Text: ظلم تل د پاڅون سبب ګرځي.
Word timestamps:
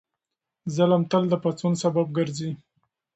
ظلم 0.75 1.01
تل 1.11 1.23
د 1.29 1.33
پاڅون 1.43 1.73
سبب 1.83 2.07
ګرځي. 2.17 2.51